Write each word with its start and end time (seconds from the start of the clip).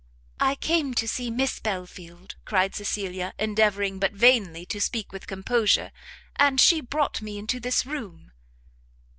"I 0.39 0.55
came 0.55 0.95
to 0.95 1.07
see 1.07 1.29
Miss 1.29 1.59
Belfield," 1.59 2.33
cried 2.43 2.73
Cecilia, 2.73 3.35
endeavouring, 3.37 3.99
but 3.99 4.13
vainly, 4.13 4.65
to 4.65 4.81
speak 4.81 5.11
with 5.11 5.27
composure, 5.27 5.91
"and 6.37 6.59
she 6.59 6.81
brought 6.81 7.21
me 7.21 7.37
into 7.37 7.59
this 7.59 7.85
room." 7.85 8.31